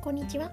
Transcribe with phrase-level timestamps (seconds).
[0.00, 0.50] こんにちは。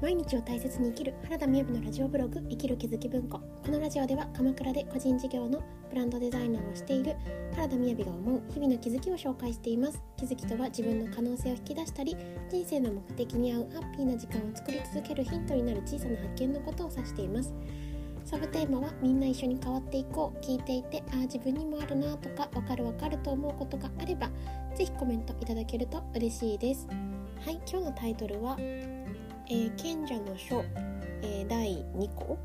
[0.00, 3.38] 毎日を大切に生きる原田美由のラジオブログ生きる気づき文庫。
[3.38, 7.16] このラジオでは鎌倉で個人事業のブランドデザイナーをしている
[7.54, 10.02] 原田美由が思う日々の気づきを紹介しています。
[10.16, 12.16] 気づきとは自分の可能性を引き出したり
[12.50, 17.52] 人生の目的に合うハッピーな時間を作り続けるヒントになる小さな発見のことを指しています。
[18.24, 24.30] サブテーマはみんな一緒に変わっていこう聞いていてああ自分にもあるなとかわかるわかると思うことがあれば
[24.74, 26.88] ぜひコメントいただけると嬉しいです。
[27.44, 28.56] はい今日のタイトルは
[29.50, 30.64] 「えー、賢者の書、
[31.20, 32.38] えー、第2項、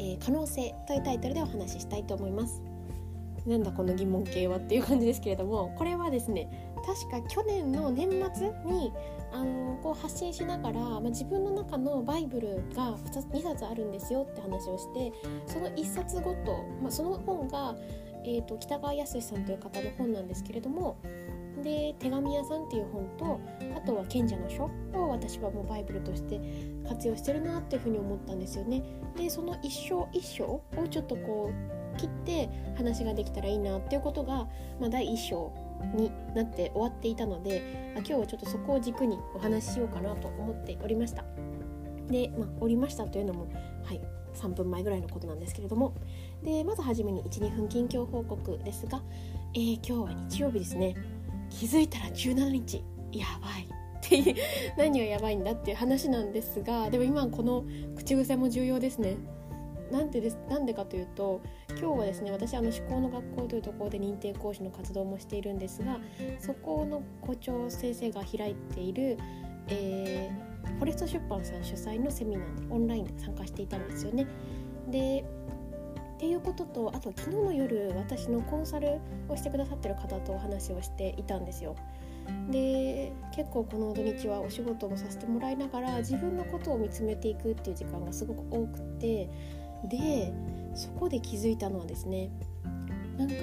[0.00, 2.60] えー、可能性」というタイトルでお話ししたいと思います。
[3.46, 8.92] なんだこの疑問形はっていう感じですけれどもこれはですね確か去年の年末に
[9.32, 15.12] あのこう発信しながら、まあ、自分の中のバイブルが 2, 2冊あるんですよって話をして
[15.46, 17.76] その1冊ごと、まあ、その本が、
[18.24, 20.96] えーと北川康さんという方の本なんですけれども
[21.62, 23.40] で手紙屋さんっていう本と
[23.76, 26.40] あとは賢者の書を私はもうバイブルとして
[26.88, 28.82] 活用してるなっていうふうに思ったんですよね。
[29.16, 34.48] でその一章一章をちょっとこう切って話ができたらいいなっていうことが、
[34.80, 35.52] まあ、第1章
[35.94, 41.24] になって終わっていたので今日はちょっとそこを軸にお話ししようかなと思っておりました。
[42.10, 43.48] で、まあ、おりましたというのも、
[43.84, 44.00] はい、
[44.34, 45.94] 3分前ぐらいのことなんですけれども。
[46.42, 49.02] でまずはじめに12分近況報告ですが、
[49.54, 50.94] えー、今日は日曜日ですね。
[51.50, 52.84] 気づいたら17日。
[53.12, 53.78] やばい。
[53.98, 54.34] っていう
[54.78, 57.64] 何がやばいんだっていう話なんですがでも今この
[57.96, 59.16] 口癖も重要ですね。
[59.90, 65.98] なんでですなんでかというと今日はですね私あの思考の学校というところで認定講師の活動もしているんですが
[66.38, 69.16] そこの校長先生が開いている、
[69.68, 74.26] えー、フォレスト出版さん主催のセミナーにオンラインで参加していたんですよね。
[74.88, 75.24] で
[76.16, 81.76] っていうこととあと昨日の夜私のコンサルをしてくださってる方とお話をしていたんですよ。
[82.50, 89.30] で結構この土日はお仕事もさせてもらいながら自分のことを見つめていくっていう時間がすごく多くて
[89.88, 90.32] で
[90.74, 92.30] そこで気づいたのはですね
[93.16, 93.34] なんか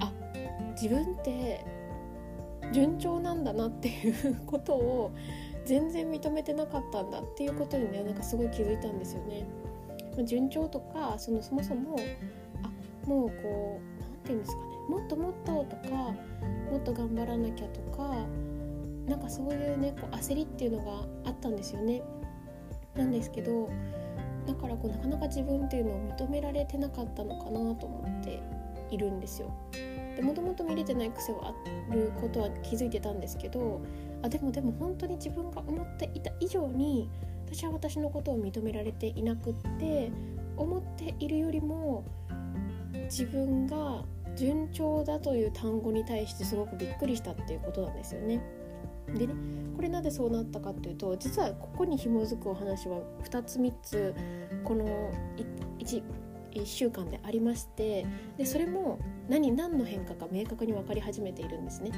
[0.00, 0.12] あ
[0.72, 1.64] 自分って
[2.72, 5.12] 順調なんだなっていうことを
[5.64, 9.46] 全然認めてなかったんだっていうことにねなんかすごい気づいたんですよね。
[10.24, 11.96] 順調とかそのそもそも
[12.62, 15.94] あもうこう何て言うんですかねもっともっととか
[16.70, 18.26] もっと頑張らなきゃとか
[19.06, 22.02] なんかそういうねこう焦りっていうのがあったんですよね。
[22.96, 23.68] なんですけど
[24.46, 28.42] だからこうなかなか自分っていうのを認められてなかったのかなと思って
[28.90, 29.52] いるんですよ。
[30.16, 31.54] でもともと見れてない癖は
[31.90, 33.80] あることは気づいてたんですけど
[34.22, 37.08] あでもでも本当に自分が思っていた以上に
[37.46, 40.10] 私は私のことを認められていなくって
[40.56, 42.04] 思っているよりも
[43.04, 44.04] 自分が
[44.36, 48.40] 順調だという単語に対してすごくびっくりしたっていうことなんですよね。
[49.14, 49.34] でね
[49.76, 54.14] これなんでそうなったかっていうと実はここに紐づくお話は2つ3つ
[54.64, 54.84] この
[55.36, 55.46] 1,
[55.78, 56.02] 1
[56.52, 58.98] 1週間でありましてでそれも
[59.28, 61.90] 何何の変化か明確に分かり始めているんですね。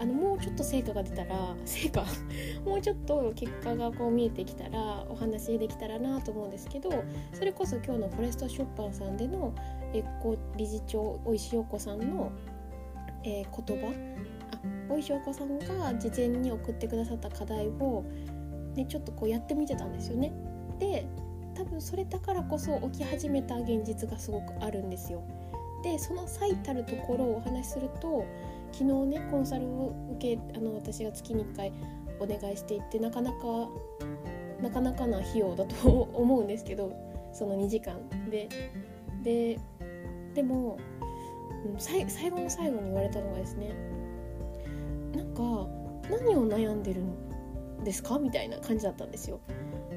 [0.00, 2.04] あのもうちょっと成果が出たら 成果
[2.64, 6.90] もうちょっと結果がこう見えてきたらお話できたらなと思うんですけど
[7.32, 9.52] それこそ今日のフォレスト出版さんでの
[9.92, 12.30] えこ理事長大石陽子さんの、
[13.24, 13.92] えー、言葉
[14.52, 18.04] あ大石陽子さんが事前に送ってくださった課題を、
[18.74, 20.32] ね、ちょっとこうやってみてたんですよね。
[20.78, 21.06] で
[21.68, 25.22] 分それだからこそ起き始めた現実がすごくあるんですよ。
[25.82, 28.24] でその最たるところをお話しすると
[28.72, 31.72] 昨日ねコンサルを受けあの私が月に1回
[32.20, 33.38] お願いしていってなかなか
[34.60, 36.92] なかなかな費用だと 思うんですけど
[37.32, 37.96] その2時間。
[38.30, 38.48] で
[39.22, 39.58] で
[40.34, 40.78] でも、
[41.66, 43.72] うん、最後の最後に言われたのがですね
[45.14, 45.68] なんか
[46.10, 48.18] 何を悩んでるんですか？
[48.18, 49.40] みたいな感じだったんですよ。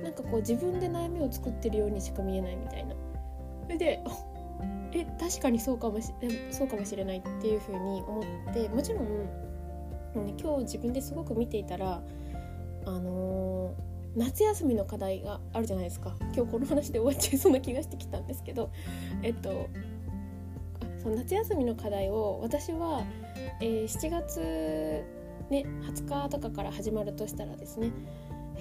[0.03, 2.95] なんかこう自分で悩みを作ってるようにしか見えないみたいな。
[3.63, 4.03] それで
[4.93, 6.11] え確かにそうかもし
[6.51, 9.05] そうかもしれないっていうふうに思ってもちろん、
[10.25, 12.01] ね、今日自分ですごく見ていたら
[12.85, 16.15] あのー、夏休みの課題があるじゃないですか。
[16.35, 18.69] 今日この話で終わっちゃいそうな気がしてきたんですけど。
[19.23, 19.67] えっと
[21.01, 23.03] その夏休みの課題を私は、
[23.59, 24.39] えー、7月、
[25.49, 27.91] ね、20日とかから始まるとしたらですね、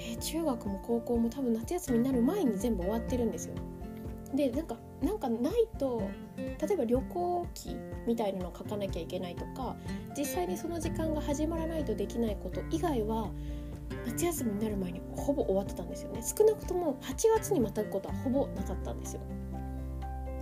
[0.01, 3.55] えー、中学も高校も多分夏休みになる前に全部終わってるんですよ。
[4.35, 6.03] でなんかなんかないと
[6.37, 7.77] 例えば旅行記
[8.07, 9.75] みたいなのを書かなきゃいけないとか
[10.17, 13.29] 実際にその時間が始まらないとできないこと以外は
[14.07, 19.23] 夏休みになる前にほぼ終わってたんですよね少なくとも8月にまたぐことはほぼなかったんですよ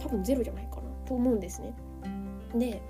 [0.01, 1.75] 多分ゼロじゃないかなと思うんですね
[2.55, 2.83] で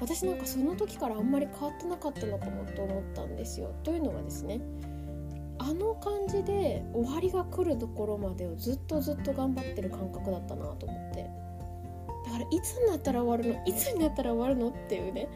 [0.00, 3.70] 私なんかその時からあんまり変わってなかったのかもと思ったんですよ。
[3.84, 4.60] というのはですね
[6.00, 11.30] 感じで終わりが来るところまでをずっとずっと頑張ってる感覚だったなと思って。
[12.26, 13.64] だからいつになったら終わるの？
[13.66, 14.70] いつになったら終わるの？
[14.70, 15.28] っていうね。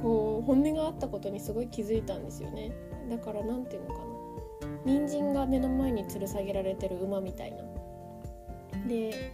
[0.00, 2.72] こう本音があったことにすごい気づいたんですよね。
[3.10, 4.06] だから何て言うのかな。
[4.84, 7.58] 人参が目の前に吊る下げられてる馬みたいな。
[8.86, 9.32] で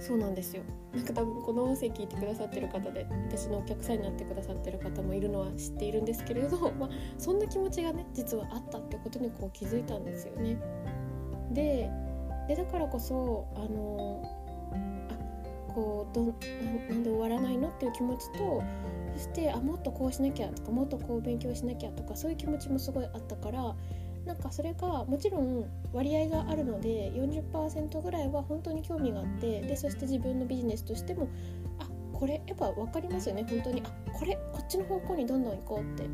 [0.00, 0.62] そうなんですよ
[0.94, 10.56] なんか多分この音声聞いてくださってる方で私のお客さんになってくださってる方もいるのは知っているんですけれど、 まあ、そんな気持ちがね実はあったってことにこう気づいたんですよね。
[11.52, 11.90] で
[12.48, 14.22] でだからこそあの
[15.10, 16.30] あこうどな
[16.94, 18.62] んで終わらないのっていう気持ちと
[19.16, 23.76] そしてあもっとこうしなきゃとかもっとこう勉強しなきゃとかそういう気持ちもすごいあったから
[24.30, 31.28] なんかそれがもちろん割合があるので40%ぐらいは本当に興味があってでそして自分のビジネスとしても
[31.80, 33.44] あこれやっぱ分かりますよね。
[33.50, 36.08] 本当にあこれこっちの方向にどんどん行こうって。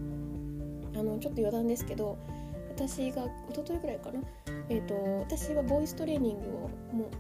[0.98, 2.16] あのちょっと余談ですけど
[2.70, 4.20] 私が一昨日ぐらいかな、
[4.70, 7.10] えーと、私はボイストレーニングをも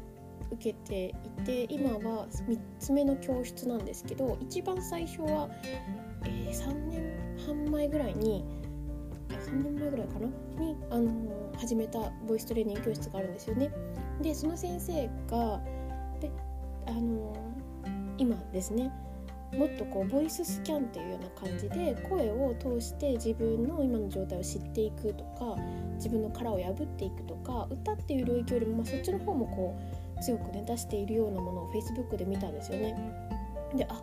[0.50, 5.50] う受けていて今は3つ目の教室なんですけど一番最初は、
[6.24, 8.44] えー、3年半前ぐらいに
[9.50, 10.26] 3年前ぐらいかな？
[10.62, 11.10] に、あの、
[11.56, 13.70] 始めたボイストレーニング教室があるんですよね。
[14.20, 15.60] でその先生が
[16.20, 16.30] で、
[16.86, 17.34] あの、
[18.18, 18.90] 今ですね
[19.54, 25.56] もっとこうボイススキャンっていうような感じで声を通して自分の今の状態を知っていくとか
[25.94, 29.78] 自分の殻を破っていくとか歌っていう領域よりも、まあ、そっちの方もこ
[30.18, 32.96] う強くね出しているようなものを Facebook で見たんですよね。
[33.74, 34.02] であ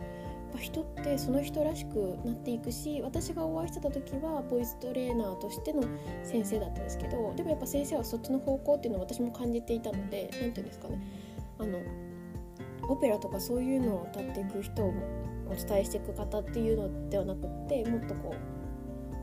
[0.53, 5.83] ぱ人ってその人らしくなっていくし私がお会いしてた時はボイストレーナーとしての
[6.23, 11.01] 先生だったんですけどでもやっぱ先生はそっちの方向っていうのを私も感じていたので何て言うんですかね。
[11.59, 11.79] あの
[12.89, 14.93] オペラとかそういうのを歌っていく人を
[15.47, 18.35] お伝えしていく方っていうのではなくってもっとこ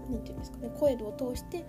[0.09, 0.71] う何て言うんですかね。
[0.79, 1.65] 声を通して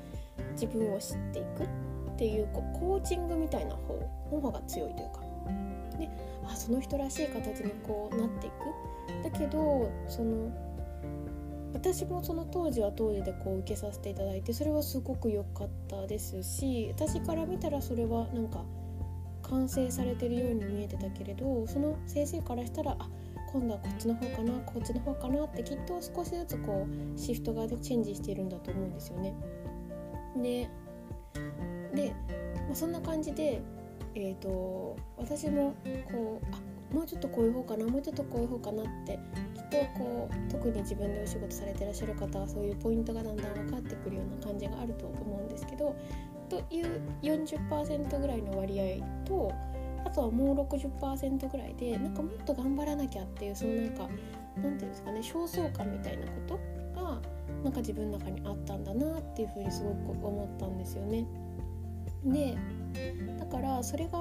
[0.54, 3.94] 自分を知っていくっていうコーチングみたいな方
[4.32, 5.21] の方が強いというか
[5.98, 6.10] で
[6.46, 10.52] あその人らしい形にこうなっていくだけどその
[11.74, 18.64] 私もその当時は当時でこう受けさせていただいてそれはすごく良かったですし私から見たらそれはなんか
[19.44, 23.10] 完成されてるように見えてたけれどその先生からしたらあ
[23.52, 29.34] 今度はこっちの方かなこっちの方かなってきっと少しずつこうシフトがでチェンジしているんだと思うんですよね。
[30.42, 30.70] で
[31.94, 32.14] で、
[32.68, 33.62] まあ、そんな感じで、
[34.16, 35.74] えーと私も
[36.12, 36.60] こうあ
[36.94, 39.18] もうちょっとこういう方かなもうちょっとこういう方かなって
[39.56, 45.96] きっとこう特に自分でお仕事されてらっしゃる方はそういうポイントがだんだん分かってくるような感じがあると思うんですけど
[46.50, 49.54] という40%ぐらいの割合と
[50.04, 54.10] あとはもう60%ぐらいでなんかもっと頑張らなきゃっていうそのなんか
[54.58, 56.60] なんていうんですかね焦燥感みたいなこと
[57.02, 57.22] が
[57.64, 61.26] なんか自分の中にあったんだなっていうふうにすごく思ったんですよね。
[62.26, 62.58] で
[63.40, 64.20] だからそれが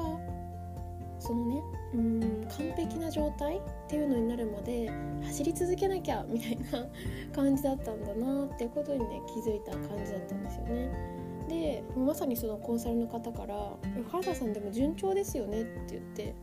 [1.18, 1.62] そのね
[1.94, 2.20] うん
[2.56, 4.90] 完璧な状態っていうのになるまで
[5.24, 6.86] 走り続けなきゃみたいな
[7.34, 11.20] 感じだったんだなっていうことにね気づいた感じだったんですよね。
[11.48, 13.76] でまさにそのコンサルの方から
[14.10, 16.34] 「原田さんでも順調ですよね」って言って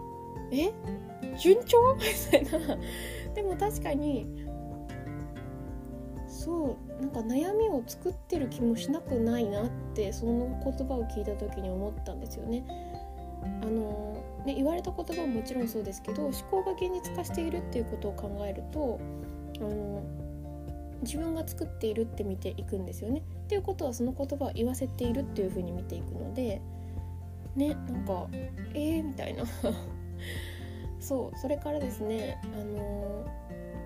[0.50, 0.72] 「え？
[1.38, 2.78] 順調?」みたいな
[3.34, 4.43] でも確かに
[6.44, 12.62] そうなんか悩みを作ってる気もしなくないなってその言葉を聞いた時に思ったんですよね。
[13.62, 19.00] あのね、言われた言葉ももちろんそうですけど思考が現実化しているっていうことを考えると
[19.58, 20.02] あの
[21.02, 23.22] 自分が作っているって見ていくんですよね。
[23.44, 26.60] っていうことはその言葉を言わせているっていうふうに見ていくので
[27.56, 28.26] ねなんか
[28.74, 29.44] えーみたいな
[31.00, 33.24] そうそれからですねあの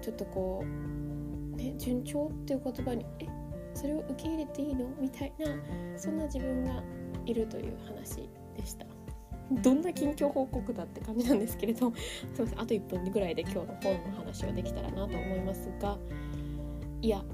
[0.01, 1.28] ちょっとこう、
[1.59, 3.27] ね、順調っていう言葉にえ
[3.75, 4.87] それを受け入れていいの？
[5.01, 5.47] みたいな
[5.97, 6.83] そんな自分が
[7.27, 8.87] いるという話でした。
[9.51, 11.93] どんな近況報告だって感じなんですけれど。
[12.35, 12.61] すいません。
[12.61, 15.99] あと1分ぐらいで今日の本の話をできたらなと思いますが。
[17.01, 17.25] いや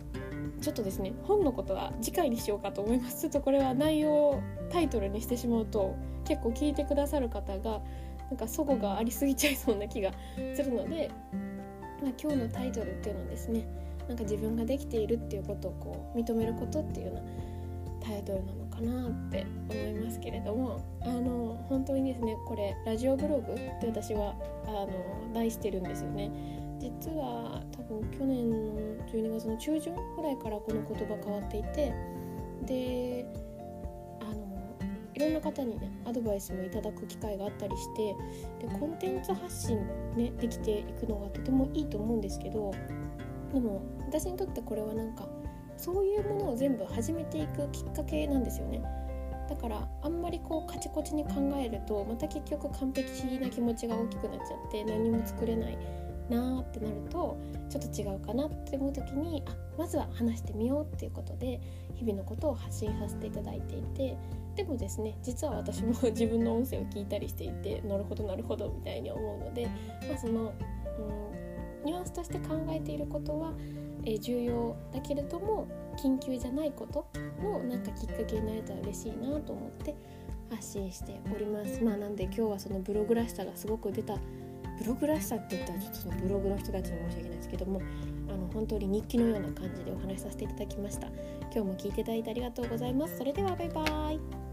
[0.60, 3.22] ちょっとですね本のことは次回にしようかと思います。
[3.22, 4.40] ちょっとこれは内容を
[4.70, 7.82] タイトルにしてしまうと結構聞いてくださる方が
[8.30, 10.12] なんか齟齬がありすぎちゃいそうな気が
[10.54, 11.10] するので、
[12.02, 13.66] まあ、今日のタイトルっていうのはですね
[14.08, 17.22] なんか自分ができているっていうことをこう認めることっていうような
[18.00, 24.34] タイトルなのかなって思いますけれどもあの本当にですねこれラジオブログって私は
[24.66, 26.30] あの題してるんですよね。
[26.80, 28.56] 実は多分去年の
[29.06, 31.94] 12月の中旬ぐらいからこの言葉変わっていて
[32.66, 33.26] で
[35.14, 38.14] いろんな方にねアドバイスもいただく機会があったりして
[38.66, 39.78] でコンテンツ発信
[40.16, 42.72] ねできていくのがとてもいいと思うんですけど
[43.54, 45.26] でも私にとってこれはなんか
[45.76, 48.82] そういうものを全部始めていくきっかけなんですよね。
[49.48, 55.78] だからあんまりこうカチコチに考えるとまた結局完璧な気持ちが大きくなっちゃって何も作れない
[56.30, 57.36] なーってなると
[57.68, 61.60] ちょっと違うかなって思う時にあまずは話してみようっていうことで
[61.94, 64.16] 日々のことを発信させていただいていて
[64.56, 69.66] でもですね実は私も 自分の音声を聞いたりしていてなるほどなるほどみたいに思うので、
[70.08, 70.52] まあ、その、うん、
[71.84, 73.52] ニュアンスとして考えていることは、
[74.04, 77.06] えー、重要だけれども緊急じゃないこと
[77.42, 79.94] のなんかきっかけになれたら嬉しいなと思って
[80.50, 81.82] 発信しております。
[81.82, 84.16] まあ、なんで今日はそのブログらしさがすごく出た
[84.78, 87.80] ブログらしさって言ったらちょっとそのブログの人たちに申し訳ないですけども
[88.28, 91.08] あの本当に日記のような感じでお話しさせていただきました。
[91.52, 93.18] 今日も聞いていただいてありがとうございます。
[93.18, 94.43] それではバイバーイ。